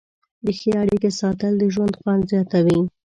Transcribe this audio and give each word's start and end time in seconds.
د 0.45 0.47
ښې 0.59 0.71
اړیکې 0.81 1.09
ساتل 1.19 1.53
د 1.57 1.63
ژوند 1.73 1.93
خوند 1.99 2.21
زیاتوي. 2.31 2.79